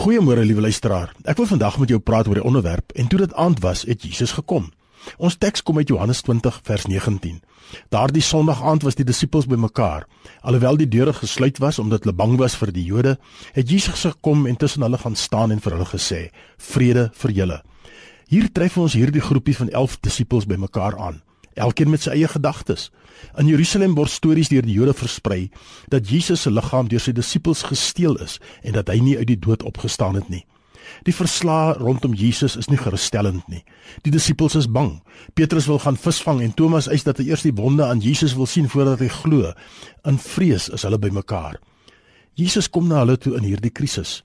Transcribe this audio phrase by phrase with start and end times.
[0.00, 1.10] Goeiemôre liewe luisteraar.
[1.28, 4.00] Ek wil vandag met jou praat oor die onderwerp en toe dit aand was, het
[4.00, 4.70] Jesus gekom.
[5.20, 7.42] Ons teks kom uit Johannes 20 vers 19.
[7.92, 10.06] Daardie Sondag aand was die disippels bymekaar.
[10.40, 13.18] Alhoewel die deure gesluit was omdat hulle bang was vir die Jode,
[13.52, 17.62] het Jesus gekom en tussen hulle gaan staan en vir hulle gesê: "Vrede vir julle."
[18.32, 21.20] Hier tref ons hierdie groepie van 11 disippels bymekaar aan
[21.60, 22.88] elkeen met sy eie gedagtes.
[23.38, 25.50] In Jerusalem word stories deur die Jode versprei
[25.92, 29.38] dat Jesus se liggaam deur sy disippels gesteel is en dat hy nie uit die
[29.38, 30.44] dood opgestaan het nie.
[31.06, 33.62] Die verslae rondom Jesus is nie gerusstellend nie.
[34.04, 34.98] Die disippels is bang.
[35.38, 38.48] Petrus wil gaan visvang en Thomas eis dat hy eers die wonde aan Jesus wil
[38.50, 39.52] sien voordat hy glo.
[40.08, 41.60] In vrees is hulle bymekaar.
[42.34, 44.20] Jesus kom na hulle toe in hierdie krisis.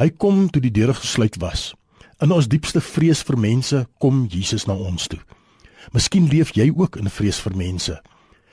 [0.00, 1.70] Hy kom toe die deure gesluit was.
[2.20, 5.20] In ons diepste vrees vir mense kom Jesus na ons toe.
[5.92, 7.96] Miskien leef jy ook in vrees vir mense.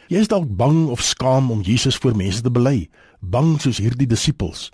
[0.08, 4.08] Jy is dalk bang of skaam om Jesus voor mense te bely, bang soos hierdie
[4.08, 4.70] disippels.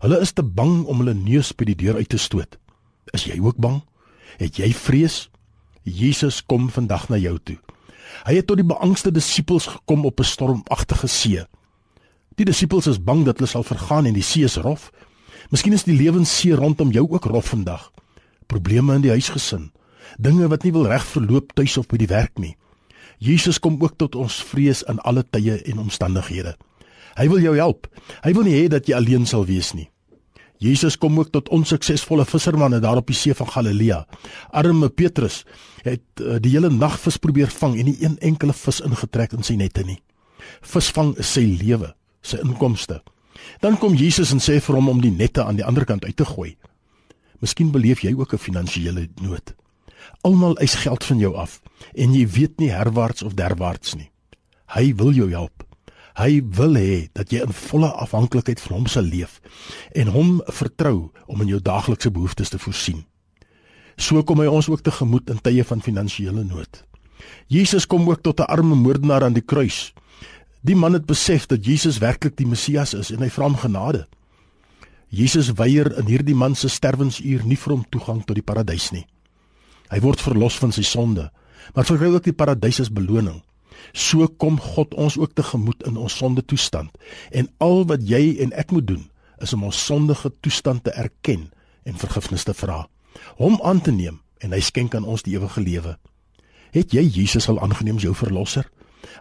[0.00, 2.56] Hulle is te bang om hulle neus by die deur uit te stoot.
[3.12, 3.82] Is jy ook bang?
[4.40, 5.28] Het jy vrees?
[5.84, 7.58] Jesus kom vandag na jou toe.
[8.26, 11.44] Hy het tot die beangste disippels gekom op 'n stormagtige see.
[12.36, 14.90] Die disippels is bang dat hulle sal vergaan en die see is rof.
[15.50, 17.92] Miskien is die lewenssee rondom jou ook rof vandag.
[18.46, 19.72] Probleme in die huisgesin,
[20.18, 22.56] dinge wat nie wil reg verloop tuis of by die werk nie.
[23.18, 26.56] Jesus kom ook tot ons vrees in alle tye en omstandighede.
[27.18, 27.88] Hy wil jou help.
[28.24, 29.90] Hy wil nie hê dat jy alleen sal wees nie.
[30.60, 34.02] Jesus kom ook tot onsuksesvolle vissermanne daar op die see van Galilea.
[34.52, 35.44] Arme Petrus
[35.84, 39.44] het uh, die hele nag vis probeer vang en nie een enkele vis ingetrek in
[39.44, 39.96] sy nette nie.
[40.60, 43.00] Visvang is sy lewe, sy inkomste.
[43.64, 46.16] Dan kom Jesus en sê vir hom om die nette aan die ander kant uit
[46.16, 46.52] te gooi.
[47.40, 49.54] Miskien beleef jy ook 'n finansiële nood.
[50.22, 51.60] Almal eis geld van jou af
[51.94, 54.10] en jy weet nie herwaarts of derwaarts nie.
[54.74, 55.64] Hy wil jou help.
[56.18, 59.38] Hy wil hê dat jy in volle afhanklikheid van hom sal leef
[59.96, 63.04] en hom vertrou om in jou daaglikse behoeftes te voorsien.
[63.96, 66.84] So kom hy ons ook tegemoet in tye van finansiële nood.
[67.48, 69.92] Jesus kom ook tot 'n arme moordenaar aan die kruis.
[70.60, 74.06] Die man het besef dat Jesus werklik die Messias is en hy vra hom genade.
[75.08, 79.06] Jesus weier in hierdie man se sterwensuur nie vir hom toegang tot die paradys nie.
[79.90, 81.28] Hy word verlos van sy sonde,
[81.74, 83.40] maar verkry ook die paradys as beloning.
[83.96, 86.94] So kom God ons ook tegemoet in ons sonde toestand
[87.34, 89.06] en al wat jy en ek moet doen
[89.42, 91.48] is om ons sondige toestand te erken
[91.88, 92.84] en vergifnis te vra.
[93.40, 95.96] Hom aan te neem en hy skenk aan ons die ewige lewe.
[96.76, 98.68] Het jy Jesus al aangeneem as jou verlosser?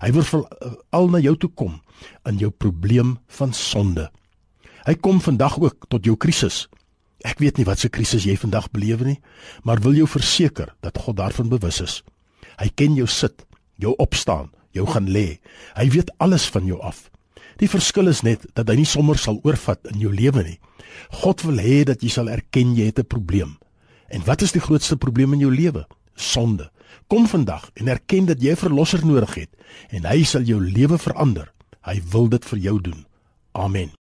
[0.04, 0.46] Hy wil
[0.94, 1.80] al na jou toe kom
[2.28, 4.10] in jou probleem van sonde.
[4.86, 6.68] Hy kom vandag ook tot jou krisis
[7.28, 9.20] Ek weet nie wat se krisis jy vandag beleef nie,
[9.64, 12.04] maar wil jou verseker dat God daarvan bewus is.
[12.60, 15.40] Hy ken jou sit, jou opstaan, jou gaan lê.
[15.76, 17.10] Hy weet alles van jou af.
[17.60, 20.60] Die verskil is net dat hy nie sommer sal oorvat in jou lewe nie.
[21.24, 23.58] God wil hê dat jy sal erken jy het 'n probleem.
[24.08, 25.88] En wat is die grootste probleem in jou lewe?
[26.16, 26.72] Sonde.
[27.08, 29.50] Kom vandag en erken dat jy 'n verlosser nodig het
[29.90, 31.54] en hy sal jou lewe verander.
[31.82, 33.06] Hy wil dit vir jou doen.
[33.52, 33.92] Amen.